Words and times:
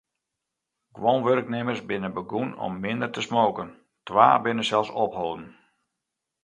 Guon 0.97 1.19
wurknimmers 1.25 1.81
binne 1.87 2.09
begûn 2.15 2.49
om 2.65 2.73
minder 2.83 3.09
te 3.11 3.21
smoken, 3.27 3.69
twa 4.07 4.27
binne 4.43 4.63
sels 4.69 4.89
opholden. 5.03 5.45